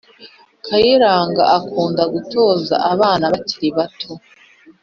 [0.65, 4.11] kayiranga akunda gutoza abana bakiri bato